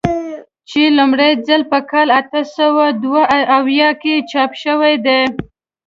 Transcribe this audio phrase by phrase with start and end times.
[0.69, 3.23] چې لومړی ځل په کال اته سوه دوه
[3.57, 5.21] اویا کې چاپ شوی دی.